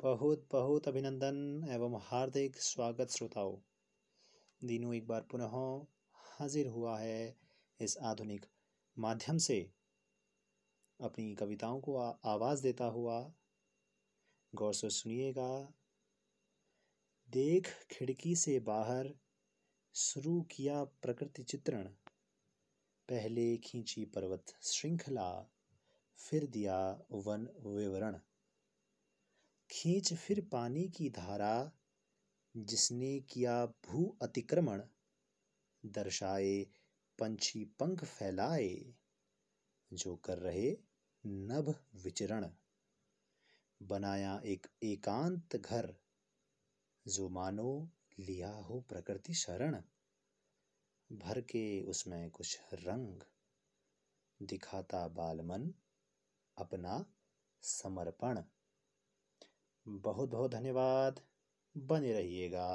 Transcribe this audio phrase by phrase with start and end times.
[0.00, 3.58] बहुत बहुत अभिनंदन एवं हार्दिक स्वागत श्रोताओं।
[4.64, 7.36] दिनों एक बार पुनः हाजिर हुआ है
[7.80, 8.46] इस आधुनिक
[8.98, 9.70] माध्यम से।
[11.00, 13.32] अपनी कविताओं को आवाज़ देता हुआ
[14.54, 15.72] गौर से सुनिएगा।
[17.30, 19.14] देख खिड़की से बाहर
[19.94, 21.84] शुरू किया प्रकृति चित्रण।
[23.08, 25.46] पहले खींची पर्वत श्रृंखला,
[26.16, 28.20] फिर दिया वन विवरण।
[29.78, 31.72] खींच फिर पानी की धारा
[32.56, 34.82] जिसने किया भू अतिक्रमण,
[35.86, 36.66] दर्शाए
[37.18, 38.94] पंछी पंख फैलाए,
[39.92, 40.76] जो कर रहे
[41.26, 42.50] नभ विचरण।
[43.82, 45.96] बनाया एक एकांत घर,
[47.08, 49.82] जो मानो लिया हो प्रकृति शरण।
[51.12, 53.20] भर के उसमें कुछ रंग,
[54.42, 55.74] दिखाता बालमन
[56.58, 57.14] अपना
[57.62, 58.42] समर्पण।
[59.88, 61.20] बहुत बहुत धन्यवाद।
[61.76, 62.66] बने रहिएगा।